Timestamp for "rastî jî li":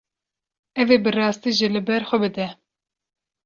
1.17-1.81